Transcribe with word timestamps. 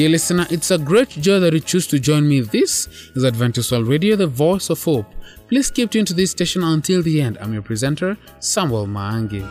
Dear 0.00 0.08
listener, 0.08 0.46
it's 0.48 0.70
a 0.70 0.78
great 0.78 1.10
joy 1.10 1.40
that 1.40 1.52
you 1.52 1.60
choose 1.60 1.86
to 1.88 1.98
join 1.98 2.26
me. 2.26 2.40
This 2.40 2.88
is 3.14 3.22
Adventist 3.22 3.70
World 3.70 3.86
Radio, 3.86 4.16
the 4.16 4.26
voice 4.26 4.70
of 4.70 4.82
hope. 4.82 5.04
Please 5.48 5.70
keep 5.70 5.90
tuned 5.90 6.06
to 6.06 6.14
this 6.14 6.30
station 6.30 6.64
until 6.64 7.02
the 7.02 7.20
end. 7.20 7.36
I'm 7.38 7.52
your 7.52 7.60
presenter, 7.60 8.16
Samuel 8.38 8.86
Maangi. 8.86 9.42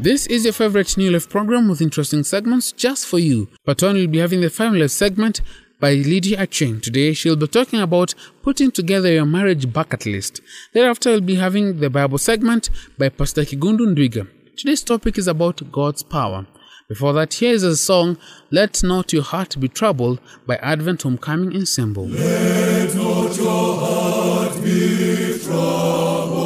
This 0.00 0.26
is 0.26 0.42
your 0.42 0.52
favorite 0.52 0.96
New 0.96 1.12
Life 1.12 1.28
program 1.28 1.68
with 1.68 1.80
interesting 1.80 2.24
segments 2.24 2.72
just 2.72 3.06
for 3.06 3.20
you. 3.20 3.46
One 3.66 3.94
will 3.94 4.08
be 4.08 4.18
having 4.18 4.40
the 4.40 4.50
Family 4.50 4.80
life 4.80 4.90
segment 4.90 5.40
by 5.78 5.94
Lydia 5.94 6.38
Acheng. 6.38 6.82
Today 6.82 7.12
she'll 7.12 7.36
be 7.36 7.46
talking 7.46 7.80
about 7.80 8.16
putting 8.42 8.72
together 8.72 9.12
your 9.12 9.26
marriage 9.26 9.72
bucket 9.72 10.06
list. 10.06 10.40
Thereafter, 10.72 11.10
we'll 11.10 11.20
be 11.20 11.36
having 11.36 11.78
the 11.78 11.88
Bible 11.88 12.18
segment 12.18 12.68
by 12.98 13.10
Pastor 13.10 13.42
Kigundu 13.42 13.86
Ndwiga. 13.94 14.26
Today's 14.56 14.82
topic 14.82 15.18
is 15.18 15.28
about 15.28 15.70
God's 15.70 16.02
power. 16.02 16.46
Before 16.92 17.14
that, 17.14 17.32
here 17.32 17.54
is 17.54 17.62
a 17.62 17.74
song, 17.74 18.18
Let 18.50 18.82
Not 18.84 19.14
Your 19.14 19.22
Heart 19.22 19.58
Be 19.58 19.66
Troubled 19.66 20.20
by 20.46 20.56
Advent 20.56 21.00
Homecoming 21.00 21.56
Ensemble. 21.56 22.06
Let 22.06 22.94
not 22.94 23.34
your 23.34 23.76
heart 23.78 24.62
be 24.62 25.38
troubled. 25.42 26.42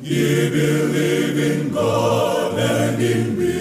Ye 0.00 0.48
believe 0.48 1.38
in 1.38 1.70
God 1.74 2.58
and 2.58 3.02
in 3.02 3.38
me. 3.38 3.54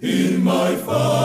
In 0.00 0.42
my 0.42 0.74
Father's 0.76 1.21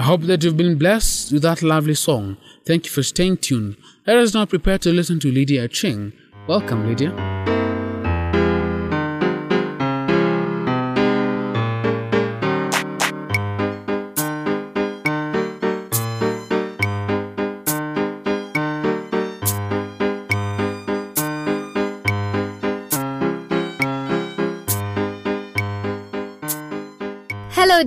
I 0.00 0.04
hope 0.04 0.22
that 0.22 0.42
you've 0.42 0.56
been 0.56 0.78
blessed 0.78 1.30
with 1.30 1.42
that 1.42 1.62
lovely 1.62 1.92
song. 1.92 2.38
Thank 2.64 2.86
you 2.86 2.90
for 2.90 3.02
staying 3.02 3.36
tuned. 3.36 3.76
Let 4.06 4.16
us 4.16 4.32
now 4.32 4.46
prepare 4.46 4.78
to 4.78 4.90
listen 4.90 5.20
to 5.20 5.30
Lydia 5.30 5.68
Acheng. 5.68 6.14
Welcome, 6.46 6.88
Lydia. 6.88 7.49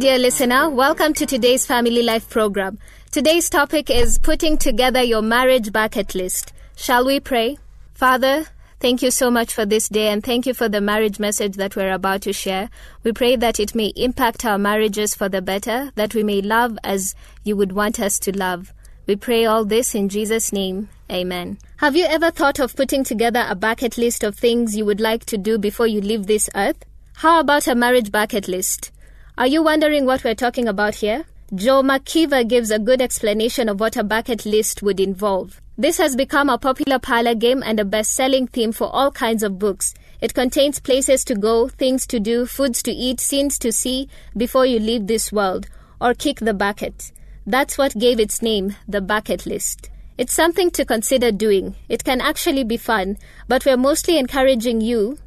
Dear 0.03 0.19
listener. 0.19 0.69
Welcome 0.69 1.14
to 1.14 1.25
today's 1.25 1.66
Family 1.66 2.03
Life 2.03 2.30
program. 2.30 2.78
Today's 3.12 3.50
topic 3.50 3.90
is 3.90 4.19
putting 4.19 4.58
together 4.58 5.02
your 5.02 5.22
marriage 5.22 5.72
bucket 5.72 6.14
list. 6.14 6.52
Shall 6.75 7.06
we 7.06 7.22
pray? 7.22 7.58
Father, 7.94 8.47
thank 8.81 9.02
you 9.02 9.12
so 9.12 9.31
much 9.31 9.53
for 9.53 9.66
this 9.66 9.88
day 9.88 10.09
and 10.09 10.22
thank 10.22 10.46
you 10.46 10.53
for 10.53 10.68
the 10.68 10.81
marriage 10.81 11.19
message 11.19 11.56
that 11.56 11.78
we're 11.78 11.94
about 11.94 12.24
to 12.24 12.34
share. 12.34 12.69
We 13.06 13.13
pray 13.13 13.38
that 13.38 13.62
it 13.62 13.75
may 13.75 13.94
impact 13.96 14.44
our 14.44 14.58
marriages 14.58 15.16
for 15.16 15.30
the 15.30 15.42
better, 15.42 15.94
that 15.96 16.13
we 16.13 16.22
may 16.22 16.42
love 16.42 16.78
as 16.84 17.16
you 17.46 17.56
would 17.56 17.72
want 17.72 17.97
us 18.02 18.19
to 18.19 18.38
love. 18.38 18.74
We 19.08 19.16
pray 19.16 19.46
all 19.46 19.63
this 19.63 19.96
in 19.96 20.09
Jesus' 20.09 20.52
name. 20.52 20.90
Amen. 21.09 21.59
Have 21.78 21.96
you 21.96 22.03
ever 22.03 22.30
thought 22.30 22.59
of 22.59 22.75
putting 22.75 23.06
together 23.06 23.46
a 23.47 23.56
bucket 23.56 23.97
list 23.97 24.25
of 24.25 24.36
things 24.36 24.75
you 24.75 24.84
would 24.84 25.00
like 25.00 25.24
to 25.28 25.38
do 25.38 25.58
before 25.58 25.88
you 25.88 26.02
leave 26.02 26.28
this 26.28 26.50
earth? 26.56 26.84
How 27.16 27.40
about 27.40 27.68
a 27.68 27.74
marriage 27.75 28.12
bucket 28.12 28.50
list? 28.50 28.92
Are 29.35 29.47
you 29.47 29.63
wondering 29.63 30.05
what 30.05 30.23
we're 30.23 30.35
talking 30.35 30.67
about 30.67 30.94
here? 30.94 31.25
Joe 31.55 31.81
McKeever 31.81 32.47
gives 32.47 32.69
a 32.69 32.77
good 32.77 33.01
explanation 33.01 33.67
of 33.67 33.79
what 33.79 33.97
a 33.97 34.03
bucket 34.03 34.45
list 34.45 34.83
would 34.83 34.99
involve. 34.99 35.59
This 35.75 35.97
has 35.97 36.16
become 36.16 36.49
a 36.49 36.59
popular 36.59 36.99
parlor 36.99 37.33
game 37.33 37.63
and 37.63 37.79
a 37.79 37.85
best 37.85 38.13
selling 38.13 38.45
theme 38.45 38.71
for 38.71 38.94
all 38.94 39.09
kinds 39.09 39.41
of 39.41 39.57
books. 39.57 39.95
It 40.21 40.35
contains 40.35 40.79
places 40.79 41.25
to 41.25 41.33
go, 41.33 41.67
things 41.67 42.05
to 42.07 42.19
do, 42.19 42.45
foods 42.45 42.83
to 42.83 42.91
eat, 42.91 43.19
scenes 43.19 43.57
to 43.57 43.71
see 43.71 44.07
before 44.38 44.67
you 44.67 44.79
leave 44.79 45.07
this 45.07 45.31
world, 45.31 45.65
or 46.00 46.13
kick 46.13 46.38
the 46.39 46.53
bucket. 46.53 47.11
That's 47.47 47.75
what 47.75 47.97
gave 47.97 48.19
its 48.19 48.44
name, 48.44 48.75
the 48.88 49.01
bucket 49.01 49.47
list. 49.47 49.89
It's 50.15 50.33
something 50.33 50.69
to 50.69 50.85
consider 50.85 51.31
doing. 51.31 51.75
It 51.89 52.03
can 52.03 52.21
actually 52.21 52.65
be 52.65 52.77
fun, 52.77 53.17
but 53.47 53.65
we're 53.65 53.77
mostly 53.77 54.19
encouraging 54.19 54.81
you 54.81 55.17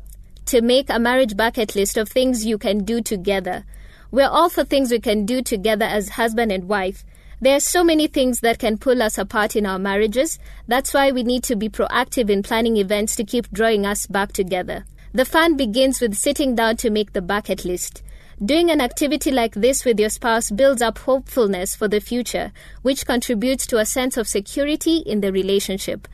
to 0.45 0.61
make 0.61 0.91
a 0.91 1.01
marriage 1.01 1.37
bucket 1.37 1.75
list 1.75 1.97
of 1.97 2.09
things 2.09 2.47
you 2.47 2.57
can 2.57 2.85
do 2.85 3.03
together. 3.03 3.65
We're 4.11 4.29
all 4.29 4.49
for 4.49 4.65
things 4.65 4.91
we 4.91 5.01
can 5.01 5.27
do 5.27 5.43
together 5.43 5.85
as 5.85 6.11
husband 6.11 6.53
and 6.53 6.69
wife. 6.69 7.05
There 7.41 7.57
are 7.57 7.61
so 7.61 7.85
many 7.85 8.07
things 8.07 8.41
that 8.41 8.59
can 8.59 8.79
pull 8.79 9.03
us 9.03 9.19
apart 9.19 9.57
in 9.57 9.67
our 9.67 9.79
marriages. 9.79 10.39
That's 10.67 10.95
why 10.95 11.13
we 11.13 11.23
need 11.23 11.43
to 11.45 11.57
be 11.57 11.69
proactive 11.69 12.31
in 12.31 12.43
planning 12.43 12.77
events 12.77 13.15
to 13.17 13.25
keep 13.25 13.51
drawing 13.53 13.85
us 13.85 14.07
back 14.07 14.33
together. 14.33 14.85
The 15.13 15.25
fun 15.25 15.57
begins 15.57 16.01
with 16.01 16.15
sitting 16.15 16.55
down 16.55 16.77
to 16.79 16.91
make 16.91 17.13
the 17.13 17.23
bucket 17.23 17.65
list. 17.65 18.03
Doing 18.45 18.71
an 18.71 18.81
activity 18.81 19.31
like 19.31 19.55
this 19.55 19.85
with 19.85 19.99
your 19.99 20.11
spouse 20.11 20.51
builds 20.51 20.83
up 20.83 20.99
hopefulness 20.99 21.75
for 21.75 21.89
the 21.89 22.01
future, 22.01 22.53
which 22.83 23.07
contributes 23.07 23.67
to 23.67 23.79
a 23.79 23.87
sense 23.87 24.17
of 24.17 24.29
security 24.29 24.99
in 24.99 25.21
the 25.21 25.33
relationship. 25.33 26.07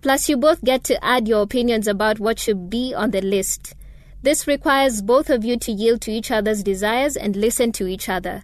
Plus, 0.00 0.28
you 0.28 0.36
both 0.36 0.62
get 0.62 0.84
to 0.84 1.04
add 1.04 1.26
your 1.26 1.42
opinions 1.42 1.88
about 1.88 2.20
what 2.20 2.38
should 2.38 2.70
be 2.70 2.94
on 2.94 3.10
the 3.10 3.22
list. 3.22 3.74
This 4.24 4.46
requires 4.46 5.02
both 5.02 5.28
of 5.28 5.44
you 5.44 5.58
to 5.58 5.70
yield 5.70 6.00
to 6.00 6.10
each 6.10 6.30
other's 6.30 6.62
desires 6.62 7.14
and 7.14 7.36
listen 7.36 7.72
to 7.72 7.86
each 7.86 8.08
other. 8.08 8.42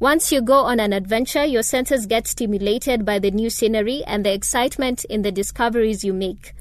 Once 0.00 0.32
you 0.32 0.42
go 0.42 0.54
on 0.54 0.80
an 0.80 0.92
adventure, 0.92 1.44
your 1.44 1.62
senses 1.62 2.06
get 2.06 2.26
stimulated 2.26 3.04
by 3.04 3.20
the 3.20 3.30
new 3.30 3.48
scenery 3.48 4.02
and 4.08 4.26
the 4.26 4.32
excitement 4.32 5.04
in 5.04 5.22
the 5.22 5.30
discoveries 5.30 6.02
you 6.02 6.12
make. 6.12 6.52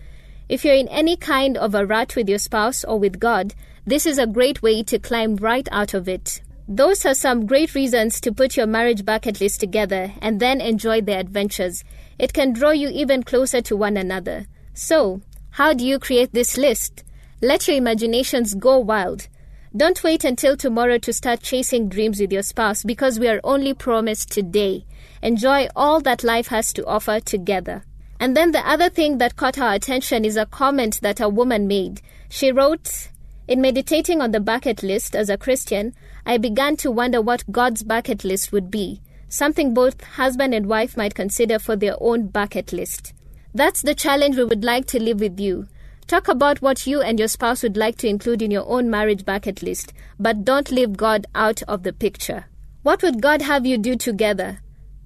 If 0.48 0.64
you're 0.64 0.76
in 0.76 0.88
any 0.90 1.18
kind 1.18 1.58
of 1.58 1.74
a 1.74 1.84
rut 1.84 2.16
with 2.16 2.30
your 2.30 2.38
spouse 2.38 2.84
or 2.84 3.00
with 3.00 3.20
God, 3.20 3.56
this 3.88 4.06
is 4.06 4.20
a 4.20 4.28
great 4.28 4.62
way 4.62 4.84
to 4.84 5.00
climb 5.00 5.38
right 5.38 5.68
out 5.72 5.96
of 5.96 6.08
it. 6.08 6.44
Those 6.68 7.08
are 7.08 7.16
some 7.16 7.48
great 7.48 7.74
reasons 7.74 8.22
to 8.22 8.32
put 8.32 8.56
your 8.56 8.68
marriage 8.68 9.04
bucket 9.04 9.42
list 9.42 9.62
together 9.62 10.14
and 10.22 10.40
then 10.40 10.62
enjoy 10.62 11.02
the 11.02 11.18
adventures. 11.18 11.84
It 12.20 12.34
can 12.34 12.54
draw 12.54 12.70
you 12.70 12.90
even 12.90 13.24
closer 13.24 13.62
to 13.62 13.76
one 13.76 13.98
another. 13.98 14.46
So, 14.76 15.22
how 15.50 15.74
do 15.74 15.84
you 15.84 15.98
create 15.98 16.34
this 16.34 16.56
list? 16.56 17.04
Let 17.42 17.70
your 17.70 17.78
imaginations 17.78 18.54
go 18.54 18.80
wild. 18.80 19.30
Don't 19.74 20.04
wait 20.04 20.26
until 20.26 20.58
tomorrow 20.58 20.98
to 20.98 21.14
start 21.14 21.42
chasing 21.42 21.88
dreams 21.88 22.20
with 22.20 22.34
your 22.34 22.44
spouse 22.44 22.84
because 22.84 23.18
we 23.18 23.30
are 23.30 23.40
only 23.46 23.74
promised 23.74 24.30
today. 24.30 24.84
Enjoy 25.22 25.70
all 25.74 26.02
that 26.02 26.26
life 26.26 26.48
has 26.48 26.74
to 26.74 26.86
offer 26.86 27.22
together. 27.22 27.86
And 28.20 28.36
then 28.36 28.52
the 28.52 28.68
other 28.68 28.90
thing 28.90 29.20
that 29.20 29.38
caught 29.38 29.58
our 29.58 29.74
attention 29.74 30.26
is 30.26 30.36
a 30.36 30.48
comment 30.48 31.00
that 31.02 31.22
a 31.22 31.30
woman 31.30 31.66
made. 31.66 32.02
She 32.28 32.52
wrote, 32.52 33.08
In 33.48 33.62
meditating 33.62 34.20
on 34.20 34.32
the 34.32 34.42
bucket 34.42 34.84
list 34.84 35.16
as 35.16 35.30
a 35.30 35.38
Christian, 35.38 35.96
I 36.26 36.38
began 36.40 36.76
to 36.78 36.92
wonder 36.92 37.22
what 37.22 37.50
God's 37.50 37.84
bucket 37.84 38.26
list 38.26 38.52
would 38.52 38.70
be, 38.70 39.02
something 39.30 39.74
both 39.74 40.04
husband 40.04 40.54
and 40.54 40.66
wife 40.66 40.98
might 40.98 41.16
consider 41.16 41.58
for 41.58 41.78
their 41.78 41.96
own 42.02 42.28
bucket 42.28 42.74
list. 42.74 43.14
That's 43.54 43.82
the 43.82 43.96
challenge 43.96 44.36
we 44.36 44.44
would 44.44 44.66
like 44.66 44.88
to 44.88 45.02
leave 45.02 45.22
with 45.22 45.40
you. 45.40 45.70
Talk 46.10 46.28
about 46.28 46.60
what 46.60 46.88
you 46.88 47.02
and 47.02 47.20
your 47.20 47.28
spouse 47.28 47.62
would 47.62 47.78
like 47.78 47.96
to 47.98 48.08
include 48.08 48.42
in 48.42 48.50
your 48.50 48.68
own 48.68 48.90
marriage 48.90 49.24
bucket 49.26 49.62
list, 49.62 49.94
but 50.20 50.44
don't 50.44 50.72
leave 50.72 50.98
God 50.98 51.28
out 51.36 51.62
of 51.68 51.84
the 51.84 51.94
picture. 51.94 52.46
What 52.82 53.04
would 53.04 53.22
God 53.22 53.44
have 53.44 53.64
you 53.68 53.78
do 53.78 53.96
together? 53.96 54.60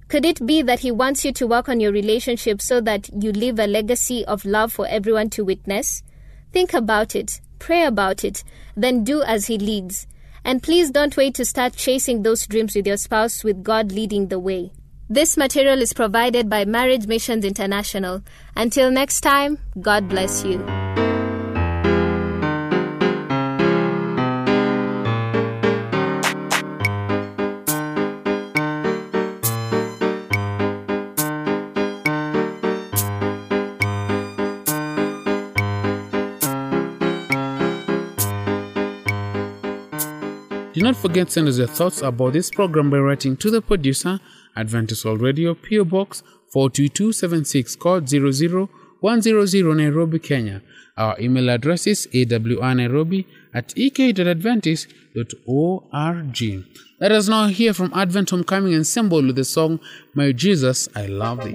Could 0.08 0.24
it 0.24 0.46
be 0.46 0.62
that 0.62 0.80
He 0.80 0.90
wants 0.90 1.22
you 1.22 1.30
to 1.32 1.46
work 1.46 1.68
on 1.68 1.78
your 1.78 1.92
relationship 1.92 2.62
so 2.62 2.80
that 2.80 3.10
you 3.22 3.32
leave 3.32 3.58
a 3.58 3.66
legacy 3.66 4.24
of 4.24 4.46
love 4.46 4.72
for 4.72 4.86
everyone 4.88 5.28
to 5.30 5.44
witness? 5.44 6.02
Think 6.52 6.72
about 6.72 7.14
it, 7.14 7.38
pray 7.58 7.84
about 7.84 8.24
it, 8.24 8.42
then 8.74 9.04
do 9.04 9.22
as 9.22 9.48
He 9.48 9.58
leads. 9.58 10.06
And 10.42 10.62
please 10.62 10.90
don't 10.90 11.18
wait 11.18 11.34
to 11.34 11.44
start 11.44 11.76
chasing 11.76 12.22
those 12.22 12.46
dreams 12.46 12.74
with 12.74 12.86
your 12.86 12.96
spouse 12.96 13.44
with 13.44 13.62
God 13.62 13.92
leading 13.92 14.28
the 14.28 14.38
way. 14.38 14.72
This 15.10 15.36
material 15.36 15.82
is 15.82 15.92
provided 15.92 16.48
by 16.48 16.64
Marriage 16.64 17.06
Missions 17.06 17.44
International. 17.44 18.22
Until 18.56 18.90
next 18.90 19.20
time, 19.20 19.58
God 19.78 20.08
bless 20.08 20.44
you. 20.44 20.64
Do 40.72 40.80
not 40.80 40.96
forget 40.96 41.28
to 41.28 41.32
send 41.32 41.46
us 41.46 41.58
your 41.58 41.68
thoughts 41.68 42.02
about 42.02 42.32
this 42.32 42.50
program 42.50 42.90
by 42.90 42.98
writing 42.98 43.36
to 43.36 43.50
the 43.50 43.62
producer, 43.62 44.18
Adventist 44.56 45.04
World 45.04 45.20
Radio, 45.20 45.54
PO 45.54 45.84
Box 45.84 46.22
42276, 46.52 47.76
code 47.76 48.08
00100 48.08 49.76
Nairobi, 49.76 50.18
Kenya. 50.18 50.62
Our 50.96 51.20
email 51.20 51.50
address 51.50 51.86
is 51.88 52.06
awnairobi 52.06 53.26
at 53.52 53.74
ek.adventist.org. 53.76 56.64
Let 57.00 57.12
us 57.12 57.28
now 57.28 57.48
hear 57.48 57.74
from 57.74 57.92
Advent 57.94 58.30
Homecoming 58.30 58.74
Ensemble 58.74 59.22
with 59.26 59.36
the 59.36 59.44
song 59.44 59.78
My 60.14 60.32
Jesus, 60.32 60.88
I 60.94 61.04
Love 61.06 61.44
Thee. 61.44 61.54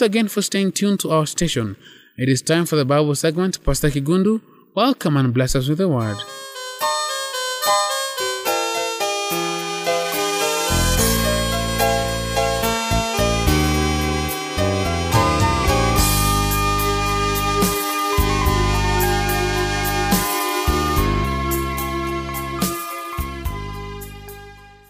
Once 0.00 0.06
again 0.06 0.28
for 0.28 0.40
staying 0.40 0.72
tuned 0.72 0.98
to 0.98 1.10
our 1.10 1.26
station. 1.26 1.76
It 2.16 2.30
is 2.30 2.40
time 2.40 2.64
for 2.64 2.76
the 2.76 2.86
Bible 2.86 3.14
segment. 3.14 3.62
Pastor 3.62 3.90
Kigundu, 3.90 4.40
welcome 4.74 5.18
and 5.18 5.34
bless 5.34 5.54
us 5.54 5.68
with 5.68 5.76
the 5.76 5.88
word. 5.88 6.16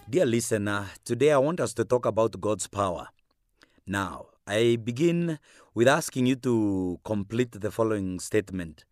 Dear 0.09 0.25
listener, 0.25 0.85
today 1.03 1.33
I 1.33 1.37
want 1.37 1.59
us 1.59 1.73
to 1.73 1.83
talk 1.83 2.05
about 2.05 2.39
God's 2.39 2.67
power. 2.67 3.09
Now, 3.85 4.27
I 4.51 4.75
begin 4.75 5.39
with 5.73 5.87
asking 5.87 6.25
you 6.25 6.35
to 6.47 6.99
complete 7.05 7.53
the 7.53 7.71
following 7.71 8.19
statement. 8.19 8.83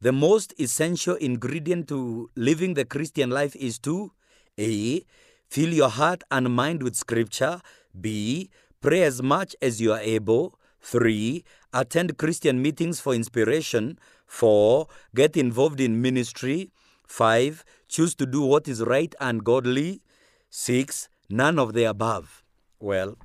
The 0.00 0.10
most 0.10 0.54
essential 0.58 1.16
ingredient 1.16 1.86
to 1.88 2.30
living 2.34 2.72
the 2.72 2.86
Christian 2.86 3.28
life 3.28 3.54
is 3.56 3.78
to 3.80 4.12
A. 4.58 5.04
Fill 5.50 5.74
your 5.74 5.90
heart 5.90 6.24
and 6.30 6.56
mind 6.56 6.82
with 6.82 6.96
scripture. 6.96 7.60
B. 8.00 8.48
Pray 8.80 9.02
as 9.02 9.22
much 9.22 9.54
as 9.60 9.82
you 9.82 9.92
are 9.92 10.00
able. 10.00 10.58
3. 10.80 11.44
Attend 11.74 12.16
Christian 12.16 12.62
meetings 12.62 13.00
for 13.00 13.12
inspiration. 13.12 13.98
4. 14.28 14.86
Get 15.14 15.36
involved 15.36 15.80
in 15.80 16.00
ministry. 16.00 16.70
5. 17.06 17.66
Choose 17.86 18.14
to 18.14 18.24
do 18.24 18.40
what 18.40 18.66
is 18.66 18.82
right 18.82 19.14
and 19.20 19.44
godly. 19.44 20.00
6. 20.48 21.10
None 21.28 21.58
of 21.58 21.74
the 21.74 21.84
above. 21.84 22.42
Well, 22.78 23.18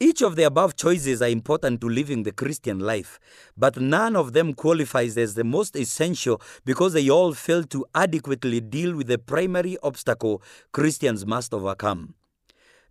each 0.00 0.22
of 0.22 0.36
the 0.36 0.44
above 0.44 0.76
choices 0.76 1.20
are 1.22 1.28
important 1.28 1.80
to 1.80 1.88
living 1.88 2.22
the 2.22 2.32
Christian 2.32 2.78
life, 2.78 3.18
but 3.56 3.80
none 3.80 4.16
of 4.16 4.32
them 4.32 4.54
qualifies 4.54 5.16
as 5.16 5.34
the 5.34 5.44
most 5.44 5.76
essential 5.76 6.40
because 6.64 6.92
they 6.92 7.08
all 7.08 7.34
fail 7.34 7.64
to 7.64 7.84
adequately 7.94 8.60
deal 8.60 8.96
with 8.96 9.06
the 9.06 9.18
primary 9.18 9.76
obstacle 9.82 10.42
Christians 10.72 11.26
must 11.26 11.52
overcome. 11.52 12.14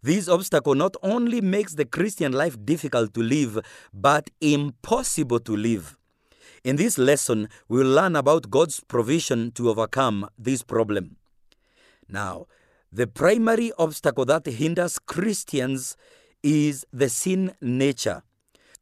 This 0.02 0.28
obstacle 0.28 0.76
not 0.76 0.96
only 1.02 1.42
makes 1.42 1.74
the 1.74 1.86
Christian 1.86 2.32
life 2.32 2.56
difficult 2.64 3.14
to 3.16 3.22
live, 3.22 3.60
but 3.94 4.30
impossible 4.40 5.40
to 5.42 5.56
live. 5.56 5.98
In 6.64 6.76
this 6.76 6.98
lesson, 6.98 7.50
we 7.68 7.80
will 7.80 7.92
learn 7.92 8.16
about 8.16 8.50
God's 8.50 8.80
provision 8.82 9.52
to 9.54 9.70
overcome 9.70 10.30
this 10.38 10.64
problem. 10.64 11.18
Now, 12.10 12.48
the 12.92 13.08
primary 13.08 13.72
obstacle 13.78 14.26
that 14.26 14.46
hinders 14.46 14.98
Christians 15.00 15.98
is 16.48 16.86
the 16.94 17.10
sin 17.10 17.52
nature. 17.60 18.24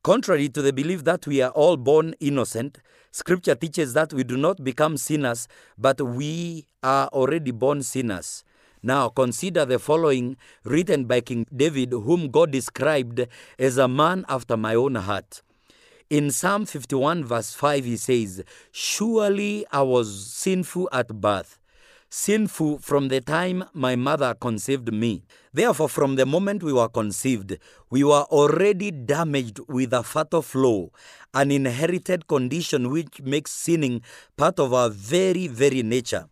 Contrary 0.04 0.48
to 0.50 0.62
the 0.62 0.72
belief 0.72 1.04
that 1.04 1.26
we 1.26 1.42
are 1.42 1.50
all 1.50 1.78
born 1.78 2.14
innocent, 2.20 2.78
Scripture 3.12 3.56
teaches 3.56 3.94
that 3.94 4.14
we 4.14 4.24
do 4.24 4.38
not 4.38 4.64
become 4.64 4.98
sinners, 4.98 5.48
but 5.76 6.00
we 6.00 6.68
are 6.84 7.08
already 7.08 7.50
born 7.50 7.82
sinners. 7.82 8.44
Now, 8.84 9.10
consider 9.10 9.66
the 9.66 9.80
following 9.80 10.38
written 10.64 11.06
by 11.06 11.22
King 11.22 11.48
David, 11.56 11.92
whom 11.92 12.30
God 12.30 12.52
described 12.52 13.26
as 13.58 13.80
a 13.80 13.88
man 13.88 14.26
after 14.30 14.56
my 14.56 14.76
own 14.76 14.94
heart. 14.94 15.42
In 16.12 16.30
Psalm 16.30 16.68
51, 16.68 17.26
verse 17.26 17.56
5, 17.56 17.84
he 17.84 17.98
says, 17.98 18.44
Surely 18.72 19.66
I 19.72 19.82
was 19.82 20.32
sinful 20.32 20.88
at 20.92 21.08
birth 21.20 21.58
sinful 22.10 22.80
from 22.80 23.08
the 23.10 23.22
time 23.22 23.64
my 23.74 23.96
mother 23.96 24.34
conceived 24.34 24.94
me. 24.94 25.24
Therefore, 25.54 25.90
from 25.90 26.16
the 26.16 26.26
moment 26.26 26.64
we 26.64 26.74
were 26.74 26.90
conceived, 26.90 27.58
we 27.90 28.04
were 28.04 28.24
already 28.32 28.92
damaged 28.92 29.60
with 29.68 29.94
a 29.94 30.04
fatal 30.04 30.42
flaw, 30.42 30.90
an 31.34 31.52
inherited 31.52 32.28
condition 32.28 32.90
which 32.90 33.22
makes 33.22 33.52
sinning 33.52 34.02
part 34.38 34.60
of 34.60 34.74
our 34.74 34.90
very, 34.90 35.48
very 35.48 35.84
nature. 35.84 36.28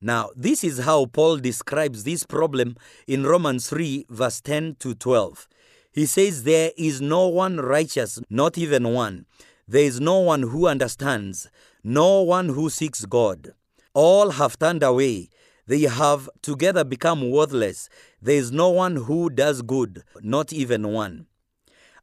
Now, 0.00 0.30
this 0.36 0.62
is 0.62 0.80
how 0.80 1.06
Paul 1.06 1.38
describes 1.38 2.04
this 2.04 2.24
problem 2.24 2.76
in 3.06 3.24
Romans 3.24 3.68
3, 3.68 4.06
verse 4.10 4.40
10 4.40 4.76
to 4.80 4.94
12. 4.94 5.48
He 5.92 6.06
says, 6.06 6.42
There 6.42 6.72
is 6.76 7.00
no 7.00 7.28
one 7.28 7.56
righteous, 7.58 8.20
not 8.28 8.58
even 8.58 8.92
one. 8.92 9.26
There 9.66 9.84
is 9.84 10.00
no 10.00 10.18
one 10.18 10.42
who 10.42 10.66
understands, 10.66 11.48
no 11.82 12.20
one 12.20 12.50
who 12.50 12.68
seeks 12.68 13.06
God. 13.06 13.54
All 13.94 14.30
have 14.32 14.58
turned 14.58 14.82
away. 14.82 15.30
They 15.66 15.82
have 15.82 16.28
together 16.42 16.84
become 16.84 17.30
worthless. 17.30 17.88
There 18.20 18.36
is 18.36 18.52
no 18.52 18.68
one 18.68 18.96
who 18.96 19.30
does 19.30 19.62
good, 19.62 20.02
not 20.20 20.52
even 20.52 20.88
one. 20.88 21.26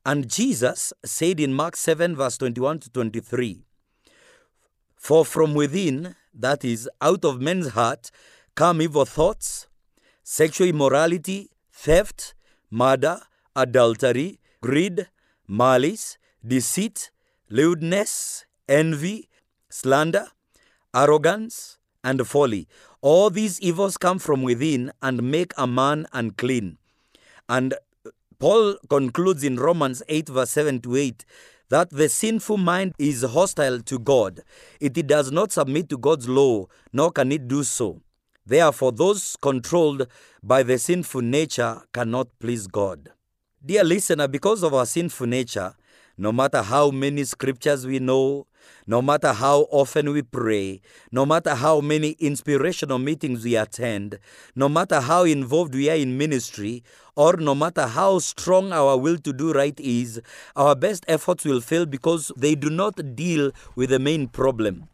And 0.04 0.28
Jesus 0.28 0.94
said 1.06 1.40
in 1.40 1.54
Mark 1.54 1.76
7, 1.76 2.16
verse 2.16 2.38
21 2.38 2.80
to 2.80 2.90
23 2.90 3.66
For 4.96 5.24
from 5.24 5.54
within, 5.54 6.16
that 6.34 6.66
is, 6.66 6.90
out 7.02 7.24
of 7.24 7.40
men's 7.40 7.70
heart, 7.70 8.10
come 8.56 8.82
evil 8.82 9.06
thoughts, 9.06 9.68
sexual 10.24 10.68
immorality, 10.68 11.52
theft, 11.72 12.34
murder, 12.72 13.20
adultery, 13.56 14.40
greed, 14.62 15.08
malice, 15.48 16.18
deceit, 16.46 17.12
lewdness, 17.50 18.46
envy, 18.68 19.30
slander, 19.70 20.28
arrogance, 20.96 21.78
and 22.04 22.26
folly. 22.28 22.68
All 23.02 23.30
these 23.30 23.60
evils 23.62 23.98
come 23.98 24.20
from 24.20 24.44
within 24.44 24.92
and 25.02 25.24
make 25.24 25.54
a 25.58 25.68
man 25.68 26.08
unclean. 26.14 26.78
And 27.50 27.74
Paul 28.40 28.76
concludes 28.90 29.44
in 29.44 29.58
Romans 29.58 30.02
8, 30.08 30.30
verse 30.30 30.52
7 30.52 30.82
to 30.82 30.96
8, 30.96 31.26
that 31.70 31.90
the 31.90 32.10
sinful 32.10 32.58
mind 32.58 32.94
is 32.98 33.24
hostile 33.24 33.80
to 33.82 34.00
God. 34.00 34.42
It 34.80 34.94
does 35.08 35.32
not 35.32 35.52
submit 35.52 35.90
to 35.90 35.98
God's 35.98 36.28
law, 36.28 36.68
nor 36.92 37.12
can 37.12 37.32
it 37.32 37.48
do 37.48 37.64
so. 37.64 38.02
Therefore, 38.46 38.92
those 38.92 39.38
controlled 39.42 40.08
by 40.42 40.64
the 40.64 40.78
sinful 40.78 41.22
nature 41.22 41.82
cannot 41.94 42.28
please 42.40 42.68
God. 42.68 43.12
Dear 43.64 43.84
listener, 43.84 44.28
because 44.28 44.64
of 44.64 44.74
our 44.74 44.86
sinful 44.86 45.28
nature, 45.28 45.76
no 46.18 46.32
matter 46.32 46.62
how 46.62 46.90
many 46.90 47.24
scriptures 47.24 47.86
we 47.86 48.00
know, 48.00 48.48
no 48.88 49.02
matter 49.02 49.34
how 49.34 49.68
often 49.72 50.12
we 50.12 50.22
pray, 50.22 50.82
no 51.12 51.26
matter 51.26 51.56
how 51.56 51.82
many 51.82 52.12
inspirational 52.20 53.00
meetings 53.00 53.44
we 53.44 53.56
attend, 53.56 54.20
no 54.56 54.68
matter 54.70 55.02
how 55.02 55.24
involved 55.24 55.74
we 55.74 55.90
are 55.90 55.96
in 55.96 56.18
ministry, 56.18 56.84
or 57.16 57.38
no 57.38 57.54
matter 57.54 57.88
how 57.88 58.20
strong 58.20 58.72
our 58.72 58.98
will 58.98 59.18
to 59.18 59.34
do 59.34 59.52
right 59.52 59.80
is, 59.80 60.22
our 60.56 60.76
best 60.76 61.06
efforts 61.08 61.46
will 61.46 61.62
fail 61.62 61.86
because 61.86 62.32
they 62.38 62.56
do 62.56 62.70
not 62.70 63.16
deal 63.16 63.52
with 63.76 63.90
the 63.90 64.00
main 64.00 64.28
problem. 64.28 64.88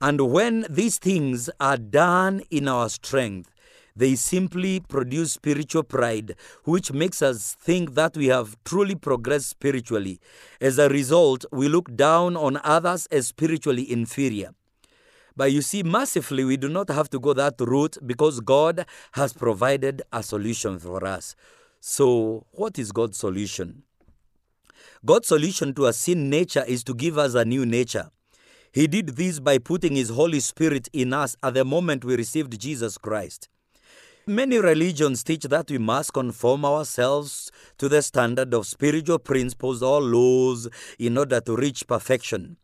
And 0.00 0.32
when 0.32 0.66
these 0.70 0.98
things 0.98 1.50
are 1.60 1.76
done 1.76 2.42
in 2.50 2.68
our 2.68 2.88
strength, 2.88 3.50
they 4.00 4.14
simply 4.14 4.80
produce 4.80 5.34
spiritual 5.34 5.82
pride, 5.82 6.34
which 6.64 6.90
makes 6.90 7.20
us 7.20 7.54
think 7.60 7.94
that 7.96 8.16
we 8.16 8.28
have 8.28 8.56
truly 8.64 8.94
progressed 8.94 9.50
spiritually. 9.50 10.18
As 10.58 10.78
a 10.78 10.88
result, 10.88 11.44
we 11.52 11.68
look 11.68 11.94
down 11.94 12.34
on 12.34 12.58
others 12.64 13.04
as 13.12 13.26
spiritually 13.26 13.92
inferior. 13.92 14.54
But 15.36 15.52
you 15.52 15.60
see, 15.60 15.82
mercifully, 15.82 16.44
we 16.44 16.56
do 16.56 16.70
not 16.70 16.88
have 16.88 17.10
to 17.10 17.20
go 17.20 17.34
that 17.34 17.60
route 17.60 17.98
because 18.06 18.40
God 18.40 18.86
has 19.12 19.34
provided 19.34 20.00
a 20.14 20.22
solution 20.22 20.78
for 20.78 21.04
us. 21.04 21.36
So, 21.80 22.46
what 22.52 22.78
is 22.78 22.92
God's 22.92 23.18
solution? 23.18 23.82
God's 25.04 25.28
solution 25.28 25.74
to 25.74 25.86
a 25.86 25.92
sin 25.92 26.30
nature 26.30 26.64
is 26.66 26.82
to 26.84 26.94
give 26.94 27.18
us 27.18 27.34
a 27.34 27.44
new 27.44 27.66
nature. 27.66 28.08
He 28.72 28.86
did 28.86 29.08
this 29.08 29.40
by 29.40 29.58
putting 29.58 29.94
His 29.94 30.08
Holy 30.08 30.40
Spirit 30.40 30.88
in 30.94 31.12
us 31.12 31.36
at 31.42 31.52
the 31.52 31.66
moment 31.66 32.02
we 32.02 32.16
received 32.16 32.58
Jesus 32.58 32.96
Christ. 32.96 33.50
Many 34.30 34.58
religions 34.58 35.24
teach 35.24 35.42
that 35.42 35.72
we 35.72 35.78
must 35.78 36.12
conform 36.12 36.64
ourselves 36.64 37.50
to 37.78 37.88
the 37.88 38.00
standard 38.00 38.54
of 38.54 38.64
spiritual 38.64 39.18
principles 39.18 39.82
or 39.82 40.00
laws 40.00 40.68
in 41.00 41.18
order 41.18 41.40
to 41.40 41.56
reach 41.56 41.84
perfection. 41.88 42.56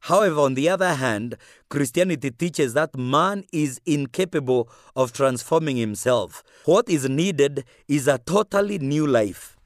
However, 0.00 0.40
on 0.40 0.54
the 0.54 0.68
other 0.68 0.94
hand, 0.94 1.36
Christianity 1.70 2.32
teaches 2.32 2.74
that 2.74 2.96
man 2.96 3.44
is 3.52 3.80
incapable 3.86 4.68
of 4.96 5.12
transforming 5.12 5.76
himself. 5.76 6.42
What 6.64 6.88
is 6.88 7.08
needed 7.08 7.66
is 7.86 8.08
a 8.08 8.18
totally 8.18 8.80
new 8.80 9.06
life. 9.06 9.56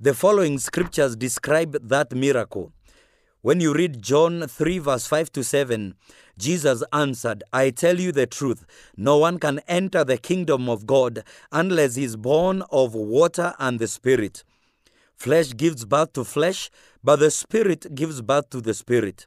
The 0.00 0.14
following 0.14 0.58
scriptures 0.58 1.14
describe 1.14 1.76
that 1.90 2.12
miracle. 2.12 2.72
When 3.42 3.60
you 3.60 3.74
read 3.74 4.00
John 4.00 4.46
3, 4.46 4.78
verse 4.78 5.06
5 5.06 5.32
to 5.32 5.44
7, 5.44 5.94
Jesus 6.40 6.82
answered, 6.92 7.44
I 7.52 7.68
tell 7.68 8.00
you 8.00 8.12
the 8.12 8.26
truth, 8.26 8.64
no 8.96 9.18
one 9.18 9.38
can 9.38 9.60
enter 9.68 10.04
the 10.04 10.16
kingdom 10.16 10.70
of 10.70 10.86
God 10.86 11.22
unless 11.52 11.96
he 11.96 12.04
is 12.04 12.16
born 12.16 12.62
of 12.70 12.94
water 12.94 13.54
and 13.58 13.78
the 13.78 13.86
Spirit. 13.86 14.42
Flesh 15.14 15.52
gives 15.54 15.84
birth 15.84 16.14
to 16.14 16.24
flesh, 16.24 16.70
but 17.04 17.16
the 17.16 17.30
Spirit 17.30 17.94
gives 17.94 18.22
birth 18.22 18.48
to 18.50 18.62
the 18.62 18.72
Spirit. 18.72 19.26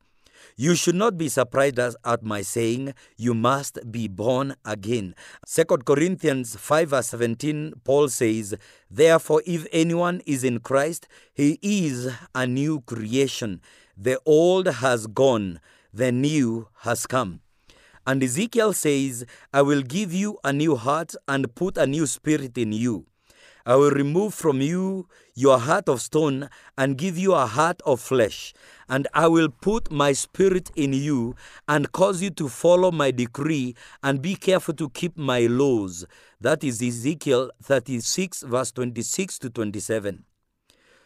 You 0.55 0.75
should 0.75 0.95
not 0.95 1.17
be 1.17 1.29
surprised 1.29 1.79
at 1.79 2.23
my 2.23 2.41
saying, 2.41 2.93
You 3.15 3.33
must 3.33 3.79
be 3.91 4.07
born 4.07 4.55
again. 4.65 5.15
2 5.47 5.65
Corinthians 5.85 6.55
5, 6.55 6.89
verse 6.89 7.07
17, 7.07 7.73
Paul 7.83 8.09
says, 8.09 8.55
Therefore, 8.89 9.43
if 9.45 9.67
anyone 9.71 10.21
is 10.25 10.43
in 10.43 10.59
Christ, 10.59 11.07
he 11.33 11.59
is 11.61 12.11
a 12.33 12.47
new 12.47 12.81
creation. 12.81 13.61
The 13.95 14.19
old 14.25 14.67
has 14.67 15.05
gone, 15.07 15.59
the 15.93 16.11
new 16.11 16.67
has 16.81 17.05
come. 17.05 17.41
And 18.05 18.21
Ezekiel 18.21 18.73
says, 18.73 19.25
I 19.53 19.61
will 19.61 19.81
give 19.81 20.13
you 20.13 20.37
a 20.43 20.51
new 20.51 20.75
heart 20.75 21.15
and 21.27 21.53
put 21.55 21.77
a 21.77 21.87
new 21.87 22.05
spirit 22.05 22.57
in 22.57 22.73
you. 22.73 23.05
I 23.65 23.75
will 23.77 23.91
remove 23.91 24.33
from 24.33 24.59
you 24.59 25.07
your 25.35 25.57
heart 25.57 25.87
of 25.87 26.01
stone 26.01 26.49
and 26.77 26.97
give 26.97 27.17
you 27.17 27.33
a 27.33 27.45
heart 27.45 27.81
of 27.85 28.01
flesh. 28.01 28.53
And 28.89 29.07
I 29.13 29.27
will 29.27 29.47
put 29.47 29.89
my 29.89 30.11
spirit 30.11 30.69
in 30.75 30.91
you 30.91 31.35
and 31.65 31.89
cause 31.93 32.21
you 32.21 32.29
to 32.31 32.49
follow 32.49 32.91
my 32.91 33.11
decree 33.11 33.75
and 34.01 34.21
be 34.21 34.35
careful 34.35 34.73
to 34.73 34.89
keep 34.89 35.17
my 35.17 35.45
laws. 35.45 36.05
That 36.41 36.61
is 36.65 36.81
Ezekiel 36.81 37.51
36, 37.63 38.43
verse 38.43 38.73
26 38.73 39.39
to 39.39 39.49
27. 39.49 40.25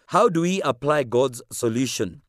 How 0.07 0.27
do 0.27 0.41
we 0.41 0.59
apply 0.63 1.03
God's 1.03 1.43
solution? 1.51 2.23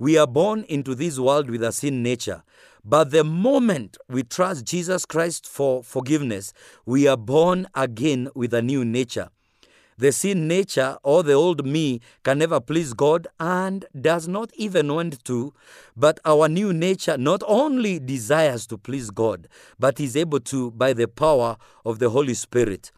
We 0.00 0.16
are 0.16 0.26
born 0.26 0.64
into 0.66 0.94
this 0.94 1.18
world 1.18 1.50
with 1.50 1.62
a 1.62 1.72
sin 1.72 2.02
nature. 2.02 2.42
But 2.82 3.10
the 3.10 3.22
moment 3.22 3.98
we 4.08 4.22
trust 4.22 4.64
Jesus 4.64 5.04
Christ 5.04 5.46
for 5.46 5.82
forgiveness, 5.84 6.54
we 6.86 7.06
are 7.06 7.18
born 7.18 7.68
again 7.74 8.30
with 8.34 8.54
a 8.54 8.62
new 8.62 8.82
nature. 8.82 9.28
The 9.98 10.10
sin 10.12 10.48
nature 10.48 10.96
or 11.02 11.22
the 11.22 11.34
old 11.34 11.66
me 11.66 12.00
can 12.22 12.38
never 12.38 12.60
please 12.60 12.94
God 12.94 13.28
and 13.38 13.84
does 14.00 14.26
not 14.26 14.50
even 14.54 14.90
want 14.90 15.22
to. 15.26 15.52
But 15.94 16.18
our 16.24 16.48
new 16.48 16.72
nature 16.72 17.18
not 17.18 17.42
only 17.46 17.98
desires 17.98 18.66
to 18.68 18.78
please 18.78 19.10
God, 19.10 19.48
but 19.78 20.00
is 20.00 20.16
able 20.16 20.40
to 20.40 20.70
by 20.70 20.94
the 20.94 21.08
power 21.08 21.58
of 21.84 21.98
the 21.98 22.08
Holy 22.08 22.32
Spirit. 22.32 22.90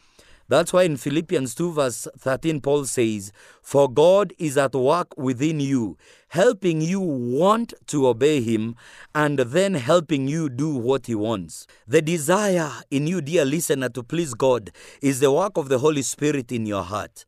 That's 0.52 0.71
why 0.71 0.82
in 0.82 0.99
Philippians 0.99 1.54
2, 1.54 1.73
verse 1.73 2.06
13, 2.18 2.61
Paul 2.61 2.85
says, 2.85 3.32
For 3.62 3.90
God 3.90 4.35
is 4.38 4.59
at 4.59 4.75
work 4.75 5.16
within 5.16 5.61
you, 5.61 5.97
helping 6.28 6.82
you 6.82 7.00
want 7.00 7.73
to 7.87 8.06
obey 8.06 8.42
Him, 8.42 8.76
and 9.14 9.38
then 9.38 9.73
helping 9.73 10.28
you 10.28 10.50
do 10.50 10.75
what 10.75 11.06
He 11.06 11.14
wants. 11.14 11.66
The 11.88 12.02
desire 12.02 12.71
in 12.90 13.06
you, 13.06 13.23
dear 13.23 13.47
listener, 13.47 13.88
to 13.88 14.02
please 14.02 14.35
God 14.35 14.73
is 15.00 15.21
the 15.21 15.32
work 15.32 15.56
of 15.56 15.71
the 15.71 15.78
Holy 15.78 16.02
Spirit 16.02 16.52
in 16.52 16.66
your 16.66 16.82
heart. 16.82 17.25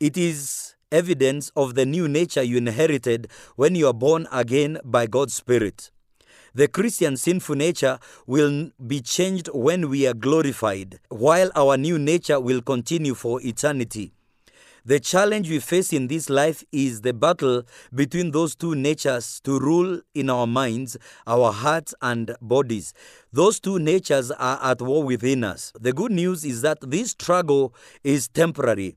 It 0.00 0.16
is 0.16 0.74
evidence 0.90 1.52
of 1.54 1.76
the 1.76 1.86
new 1.86 2.08
nature 2.08 2.42
you 2.42 2.56
inherited 2.56 3.28
when 3.54 3.76
you 3.76 3.86
are 3.86 3.94
born 3.94 4.26
again 4.32 4.80
by 4.84 5.06
God's 5.06 5.34
Spirit. 5.34 5.92
The 6.54 6.68
Christian 6.68 7.16
sinful 7.16 7.56
nature 7.56 7.98
will 8.26 8.72
be 8.86 9.00
changed 9.00 9.48
when 9.54 9.88
we 9.88 10.06
are 10.06 10.12
glorified, 10.12 11.00
while 11.08 11.50
our 11.54 11.78
new 11.78 11.98
nature 11.98 12.38
will 12.38 12.60
continue 12.60 13.14
for 13.14 13.40
eternity. 13.40 14.12
The 14.84 15.00
challenge 15.00 15.48
we 15.48 15.60
face 15.60 15.94
in 15.94 16.08
this 16.08 16.28
life 16.28 16.62
is 16.70 17.00
the 17.00 17.14
battle 17.14 17.62
between 17.94 18.32
those 18.32 18.54
two 18.54 18.74
natures 18.74 19.40
to 19.44 19.58
rule 19.58 20.02
in 20.14 20.28
our 20.28 20.46
minds, 20.46 20.98
our 21.26 21.52
hearts, 21.52 21.94
and 22.02 22.36
bodies. 22.42 22.92
Those 23.32 23.58
two 23.58 23.78
natures 23.78 24.30
are 24.32 24.58
at 24.62 24.82
war 24.82 25.04
within 25.04 25.44
us. 25.44 25.72
The 25.80 25.94
good 25.94 26.12
news 26.12 26.44
is 26.44 26.60
that 26.62 26.78
this 26.82 27.12
struggle 27.12 27.74
is 28.04 28.28
temporary. 28.28 28.96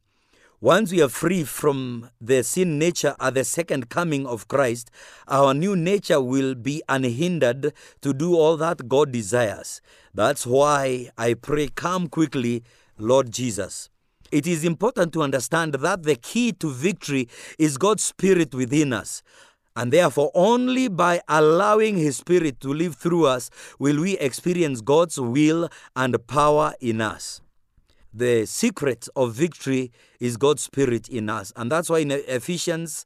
Once 0.65 0.91
we 0.91 0.99
are 0.99 1.09
free 1.09 1.43
from 1.43 2.09
the 2.19 2.41
sin 2.43 2.79
nature 2.79 3.15
at 3.19 3.35
the 3.35 3.43
second 3.43 3.87
coming 3.87 4.25
of 4.25 4.47
Christ, 4.47 4.89
our 5.27 5.53
new 5.53 5.75
nature 5.75 6.19
will 6.19 6.55
be 6.55 6.81
unhindered 6.89 7.71
to 8.01 8.13
do 8.15 8.33
all 8.33 8.57
that 8.57 8.89
God 8.89 9.11
desires. 9.11 9.79
That's 10.15 10.43
why 10.47 11.11
I 11.19 11.35
pray, 11.35 11.67
Come 11.67 12.07
quickly, 12.07 12.63
Lord 12.97 13.29
Jesus. 13.29 13.91
It 14.31 14.47
is 14.47 14.63
important 14.63 15.13
to 15.13 15.21
understand 15.21 15.75
that 15.75 16.01
the 16.01 16.15
key 16.15 16.51
to 16.53 16.71
victory 16.71 17.29
is 17.59 17.77
God's 17.77 18.03
Spirit 18.03 18.55
within 18.55 18.91
us. 18.91 19.21
And 19.75 19.93
therefore, 19.93 20.31
only 20.33 20.87
by 20.87 21.21
allowing 21.27 21.95
His 21.95 22.17
Spirit 22.17 22.59
to 22.61 22.69
live 22.69 22.95
through 22.95 23.27
us 23.27 23.51
will 23.77 24.01
we 24.01 24.17
experience 24.17 24.81
God's 24.81 25.19
will 25.21 25.69
and 25.95 26.25
power 26.25 26.73
in 26.81 27.01
us 27.01 27.41
the 28.15 28.45
secret 28.45 29.09
of 29.15 29.33
victory 29.33 29.91
is 30.19 30.37
God's 30.37 30.63
Spirit 30.63 31.09
in 31.09 31.29
us. 31.29 31.51
And 31.55 31.71
that's 31.71 31.89
why 31.89 31.99
in 31.99 32.11
Ephesians 32.11 33.05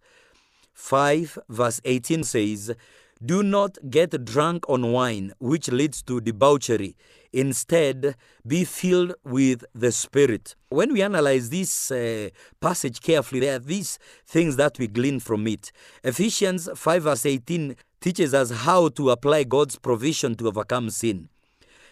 5, 0.73 1.39
verse 1.49 1.81
18 1.83 2.23
says, 2.23 2.75
Do 3.23 3.41
not 3.41 3.77
get 3.89 4.23
drunk 4.23 4.69
on 4.69 4.91
wine, 4.91 5.33
which 5.39 5.69
leads 5.69 6.03
to 6.03 6.21
debauchery. 6.21 6.95
Instead, 7.33 8.15
be 8.45 8.63
filled 8.63 9.13
with 9.23 9.65
the 9.73 9.91
Spirit. 9.91 10.55
When 10.69 10.93
we 10.93 11.01
analyze 11.01 11.49
this 11.49 11.91
uh, 11.91 12.29
passage 12.61 13.01
carefully, 13.01 13.41
there 13.41 13.55
are 13.55 13.59
these 13.59 13.97
things 14.25 14.57
that 14.57 14.77
we 14.77 14.87
glean 14.87 15.19
from 15.19 15.47
it. 15.47 15.71
Ephesians 16.03 16.69
5, 16.75 17.03
verse 17.03 17.25
18 17.25 17.75
teaches 17.99 18.33
us 18.33 18.51
how 18.51 18.89
to 18.89 19.09
apply 19.09 19.43
God's 19.43 19.77
provision 19.77 20.35
to 20.35 20.47
overcome 20.47 20.89
sin. 20.89 21.29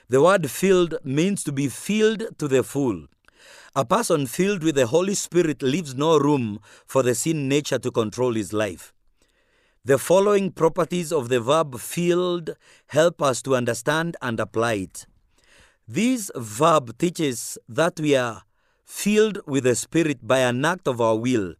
The 0.10 0.22
word 0.22 0.50
filled 0.50 0.96
means 1.04 1.44
to 1.44 1.52
be 1.52 1.68
filled 1.68 2.38
to 2.38 2.48
the 2.48 2.64
full. 2.64 3.08
A 3.76 3.84
person 3.84 4.26
filled 4.26 4.64
with 4.64 4.76
the 4.76 4.88
Holy 4.88 5.14
Spirit 5.14 5.62
leaves 5.62 5.96
no 5.96 6.18
room 6.18 6.60
for 6.86 7.04
the 7.04 7.14
sin 7.14 7.50
nature 7.50 7.78
to 7.78 7.92
control 7.92 8.34
his 8.34 8.54
life. 8.54 8.94
The 9.84 9.98
following 9.98 10.52
properties 10.52 11.12
of 11.12 11.28
the 11.28 11.42
verb 11.42 11.78
filled 11.80 12.56
help 12.88 13.22
us 13.22 13.42
to 13.42 13.56
understand 13.56 14.16
and 14.22 14.40
apply 14.40 14.74
it. 14.74 15.06
This 15.86 16.32
verb 16.36 16.98
teaches 16.98 17.58
that 17.68 18.00
we 18.00 18.16
are 18.16 18.44
filled 18.86 19.40
with 19.46 19.66
the 19.66 19.76
Spirit 19.76 20.26
by 20.26 20.40
an 20.40 20.64
act 20.64 20.88
of 20.88 21.02
our 21.02 21.18
will. 21.18 21.56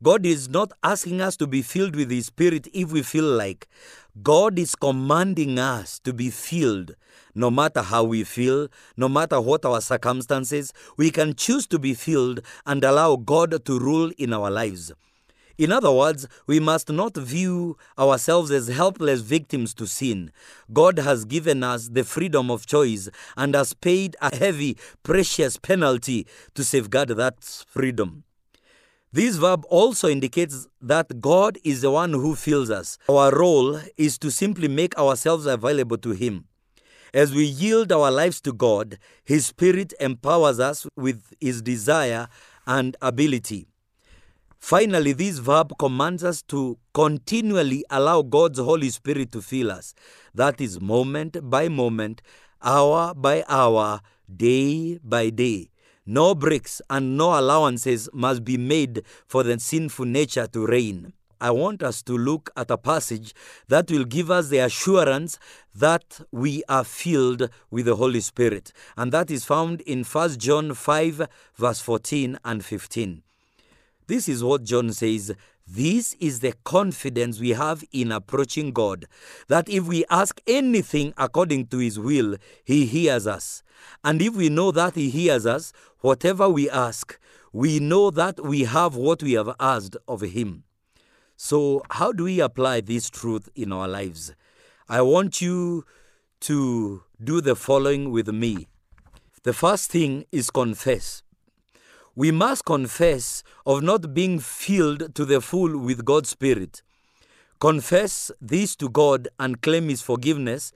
God 0.00 0.24
is 0.24 0.48
not 0.48 0.70
asking 0.84 1.20
us 1.20 1.36
to 1.38 1.46
be 1.48 1.60
filled 1.60 1.96
with 1.96 2.08
His 2.10 2.26
Spirit 2.26 2.68
if 2.72 2.92
we 2.92 3.02
feel 3.02 3.24
like. 3.24 3.66
God 4.22 4.56
is 4.56 4.76
commanding 4.76 5.58
us 5.58 5.98
to 6.00 6.12
be 6.12 6.30
filled. 6.30 6.94
No 7.34 7.50
matter 7.50 7.82
how 7.82 8.04
we 8.04 8.22
feel, 8.22 8.68
no 8.96 9.08
matter 9.08 9.40
what 9.40 9.64
our 9.64 9.80
circumstances, 9.80 10.72
we 10.96 11.10
can 11.10 11.34
choose 11.34 11.66
to 11.68 11.80
be 11.80 11.94
filled 11.94 12.40
and 12.64 12.84
allow 12.84 13.16
God 13.16 13.64
to 13.64 13.78
rule 13.78 14.12
in 14.18 14.32
our 14.32 14.50
lives. 14.50 14.92
In 15.56 15.72
other 15.72 15.90
words, 15.90 16.28
we 16.46 16.60
must 16.60 16.88
not 16.90 17.16
view 17.16 17.76
ourselves 17.98 18.52
as 18.52 18.68
helpless 18.68 19.22
victims 19.22 19.74
to 19.74 19.88
sin. 19.88 20.30
God 20.72 21.00
has 21.00 21.24
given 21.24 21.64
us 21.64 21.88
the 21.88 22.04
freedom 22.04 22.52
of 22.52 22.66
choice 22.66 23.08
and 23.36 23.56
has 23.56 23.74
paid 23.74 24.14
a 24.20 24.34
heavy, 24.36 24.76
precious 25.02 25.56
penalty 25.56 26.28
to 26.54 26.62
safeguard 26.62 27.08
that 27.08 27.42
freedom. 27.66 28.22
This 29.18 29.34
verb 29.34 29.64
also 29.68 30.08
indicates 30.08 30.68
that 30.80 31.20
God 31.20 31.58
is 31.64 31.80
the 31.80 31.90
one 31.90 32.12
who 32.12 32.36
fills 32.36 32.70
us. 32.70 32.98
Our 33.08 33.36
role 33.36 33.80
is 33.96 34.16
to 34.18 34.30
simply 34.30 34.68
make 34.68 34.96
ourselves 34.96 35.44
available 35.44 35.98
to 35.98 36.10
Him. 36.10 36.44
As 37.12 37.34
we 37.34 37.42
yield 37.44 37.90
our 37.90 38.12
lives 38.12 38.40
to 38.42 38.52
God, 38.52 38.96
His 39.24 39.44
Spirit 39.44 39.92
empowers 39.98 40.60
us 40.60 40.86
with 40.94 41.34
His 41.40 41.62
desire 41.62 42.28
and 42.64 42.96
ability. 43.02 43.66
Finally, 44.60 45.14
this 45.14 45.38
verb 45.38 45.72
commands 45.80 46.22
us 46.22 46.40
to 46.42 46.78
continually 46.94 47.84
allow 47.90 48.22
God's 48.22 48.60
Holy 48.60 48.90
Spirit 48.90 49.32
to 49.32 49.42
fill 49.42 49.72
us. 49.72 49.96
That 50.32 50.60
is 50.60 50.80
moment 50.80 51.50
by 51.50 51.68
moment, 51.68 52.22
hour 52.62 53.14
by 53.16 53.42
hour, 53.48 54.00
day 54.32 55.00
by 55.02 55.30
day. 55.30 55.70
No 56.10 56.34
breaks 56.34 56.80
and 56.88 57.18
no 57.18 57.38
allowances 57.38 58.08
must 58.14 58.42
be 58.42 58.56
made 58.56 59.02
for 59.26 59.42
the 59.42 59.60
sinful 59.60 60.06
nature 60.06 60.46
to 60.46 60.66
reign. 60.66 61.12
I 61.38 61.50
want 61.50 61.82
us 61.82 62.02
to 62.04 62.16
look 62.16 62.48
at 62.56 62.70
a 62.70 62.78
passage 62.78 63.34
that 63.68 63.90
will 63.90 64.06
give 64.06 64.30
us 64.30 64.48
the 64.48 64.60
assurance 64.60 65.38
that 65.74 66.20
we 66.32 66.62
are 66.66 66.84
filled 66.84 67.50
with 67.70 67.84
the 67.84 67.96
Holy 67.96 68.20
Spirit. 68.20 68.72
And 68.96 69.12
that 69.12 69.30
is 69.30 69.44
found 69.44 69.82
in 69.82 70.02
1 70.02 70.38
John 70.38 70.72
5, 70.72 71.28
verse 71.56 71.80
14 71.80 72.38
and 72.42 72.64
15. 72.64 73.22
This 74.06 74.30
is 74.30 74.42
what 74.42 74.64
John 74.64 74.94
says. 74.94 75.34
This 75.70 76.14
is 76.18 76.40
the 76.40 76.54
confidence 76.64 77.40
we 77.40 77.50
have 77.50 77.84
in 77.92 78.10
approaching 78.10 78.72
God, 78.72 79.04
that 79.48 79.68
if 79.68 79.84
we 79.84 80.06
ask 80.08 80.40
anything 80.46 81.12
according 81.18 81.66
to 81.66 81.78
His 81.78 81.98
will, 81.98 82.36
He 82.64 82.86
hears 82.86 83.26
us. 83.26 83.62
And 84.02 84.22
if 84.22 84.34
we 84.34 84.48
know 84.48 84.70
that 84.72 84.94
He 84.94 85.10
hears 85.10 85.44
us, 85.44 85.74
whatever 86.00 86.48
we 86.48 86.70
ask, 86.70 87.18
we 87.52 87.80
know 87.80 88.10
that 88.10 88.42
we 88.42 88.64
have 88.64 88.96
what 88.96 89.22
we 89.22 89.34
have 89.34 89.54
asked 89.60 89.96
of 90.06 90.22
Him. 90.22 90.64
So, 91.36 91.82
how 91.90 92.12
do 92.12 92.24
we 92.24 92.40
apply 92.40 92.80
this 92.80 93.10
truth 93.10 93.50
in 93.54 93.70
our 93.70 93.86
lives? 93.86 94.34
I 94.88 95.02
want 95.02 95.42
you 95.42 95.84
to 96.40 97.02
do 97.22 97.42
the 97.42 97.54
following 97.54 98.10
with 98.10 98.28
me. 98.28 98.68
The 99.42 99.52
first 99.52 99.90
thing 99.90 100.24
is 100.32 100.50
confess. 100.50 101.22
We 102.18 102.32
must 102.32 102.64
confess 102.64 103.44
of 103.64 103.84
not 103.84 104.12
being 104.12 104.40
filled 104.40 105.14
to 105.14 105.24
the 105.24 105.40
full 105.40 105.78
with 105.78 106.04
God's 106.04 106.30
Spirit. 106.30 106.82
Confess 107.60 108.32
this 108.40 108.74
to 108.74 108.88
God 108.88 109.28
and 109.38 109.62
claim 109.62 109.88
His 109.88 110.02
forgiveness 110.02 110.72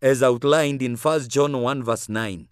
as 0.00 0.22
outlined 0.22 0.80
in 0.80 0.96
1 0.96 1.28
John 1.28 1.60
1, 1.60 1.82
verse 1.84 2.08
9. 2.08 2.48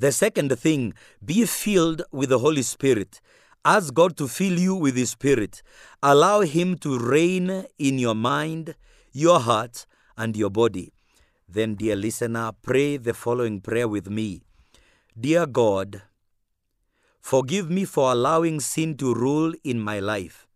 The 0.00 0.10
second 0.10 0.58
thing, 0.58 0.92
be 1.24 1.46
filled 1.46 2.02
with 2.10 2.30
the 2.30 2.40
Holy 2.40 2.62
Spirit. 2.62 3.20
Ask 3.64 3.94
God 3.94 4.16
to 4.16 4.26
fill 4.26 4.58
you 4.58 4.74
with 4.74 4.96
His 4.96 5.10
Spirit. 5.10 5.62
Allow 6.02 6.40
Him 6.40 6.76
to 6.78 6.98
reign 6.98 7.66
in 7.78 8.00
your 8.00 8.16
mind, 8.16 8.74
your 9.12 9.38
heart, 9.38 9.86
and 10.16 10.36
your 10.36 10.50
body. 10.50 10.92
Then, 11.48 11.76
dear 11.76 11.94
listener, 11.94 12.50
pray 12.60 12.96
the 12.96 13.14
following 13.14 13.60
prayer 13.60 13.86
with 13.86 14.10
me 14.10 14.42
Dear 15.16 15.46
God, 15.46 16.02
forgive 17.20 17.70
me 17.70 17.84
for 17.84 18.12
allowing 18.12 18.60
sin 18.60 18.96
to 18.96 19.14
rule 19.14 19.54
in 19.64 19.80
my 19.80 20.00
life. 20.00 20.46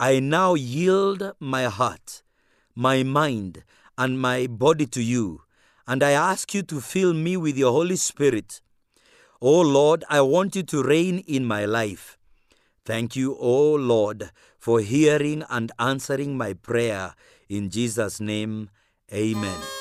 I 0.00 0.20
now 0.20 0.54
yield 0.54 1.32
my 1.40 1.64
heart, 1.64 2.22
my 2.74 3.02
mind, 3.02 3.64
and 3.96 4.20
my 4.20 4.46
body 4.46 4.86
to 4.86 5.02
you, 5.02 5.42
and 5.86 6.02
I 6.02 6.12
ask 6.12 6.54
you 6.54 6.62
to 6.62 6.80
fill 6.80 7.14
me 7.14 7.36
with 7.36 7.56
your 7.56 7.72
Holy 7.72 7.96
Spirit. 7.96 8.60
Oh 9.40 9.60
Lord, 9.60 10.04
I 10.08 10.20
want 10.20 10.56
you 10.56 10.62
to 10.64 10.82
reign 10.82 11.18
in 11.26 11.44
my 11.44 11.64
life. 11.64 12.18
Thank 12.84 13.16
you, 13.16 13.36
O 13.38 13.74
Lord, 13.74 14.30
for 14.58 14.80
hearing 14.80 15.44
and 15.50 15.70
answering 15.78 16.38
my 16.38 16.54
prayer. 16.54 17.14
In 17.48 17.70
Jesus' 17.70 18.20
name, 18.20 18.70
amen. 19.12 19.77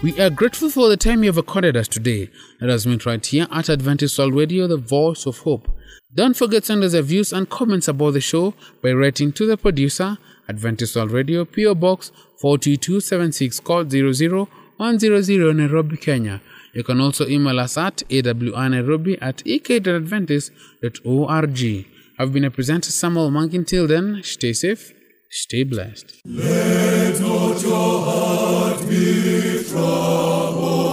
We 0.00 0.16
are 0.20 0.30
grateful 0.30 0.70
for 0.70 0.88
the 0.88 0.96
time 0.96 1.24
you 1.24 1.28
have 1.28 1.38
accorded 1.38 1.76
us 1.76 1.88
today. 1.88 2.30
Let 2.60 2.70
us 2.70 2.86
meet 2.86 3.04
right 3.04 3.26
here 3.26 3.48
at 3.50 3.68
Adventist 3.68 4.16
World 4.16 4.32
Radio, 4.32 4.68
the 4.68 4.76
voice 4.76 5.26
of 5.26 5.38
hope. 5.38 5.68
Don't 6.14 6.36
forget 6.36 6.62
to 6.62 6.66
send 6.68 6.84
us 6.84 6.94
your 6.94 7.02
views 7.02 7.32
and 7.32 7.50
comments 7.50 7.88
about 7.88 8.12
the 8.12 8.20
show 8.20 8.54
by 8.80 8.92
writing 8.92 9.32
to 9.32 9.44
the 9.44 9.56
producer, 9.56 10.16
Adventist 10.48 10.94
World 10.94 11.10
Radio, 11.10 11.44
PO 11.44 11.74
Box 11.74 12.12
42276, 12.40 13.58
code 13.58 13.92
00100 13.92 15.56
Nairobi, 15.56 15.96
Kenya. 15.96 16.40
You 16.74 16.84
can 16.84 17.00
also 17.00 17.26
email 17.26 17.58
us 17.58 17.76
at 17.76 18.04
awnairobi 18.08 19.18
at 19.20 19.42
ek.adventist.org. 19.44 21.86
I've 22.20 22.32
been 22.32 22.44
a 22.44 22.50
presenter, 22.52 22.92
Samuel 22.92 23.30
Mankin. 23.32 23.66
Till 23.66 23.88
then, 23.88 24.20
stay 24.22 24.52
safe, 24.52 24.92
stay 25.30 25.64
blessed. 25.64 26.20
Let 26.24 27.20
not 27.20 27.62
your 27.62 28.02
heart 28.02 28.88
be 28.88 29.64
troubled. 29.68 30.88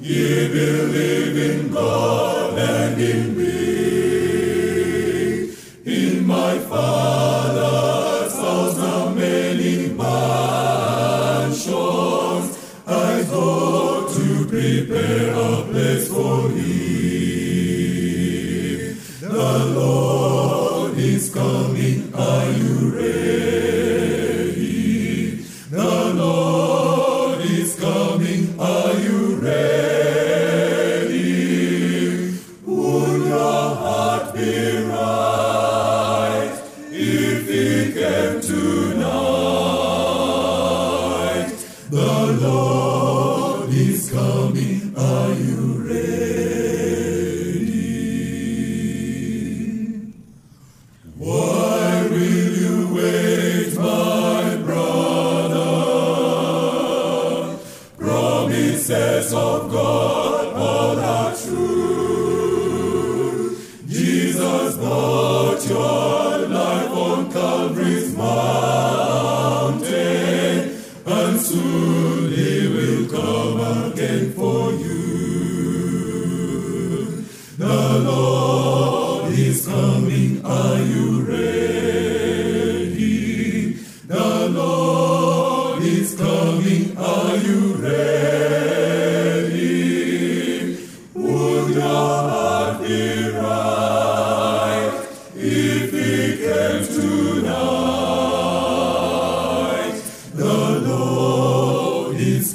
Ye 0.00 0.48
believe 0.48 1.36
in 1.36 1.70
God 1.72 2.35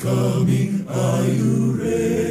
coming. 0.01 0.83
Are 0.89 1.23
you 1.25 1.73
ready? 1.77 2.30